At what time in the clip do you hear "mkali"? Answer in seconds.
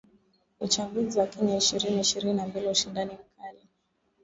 3.11-3.59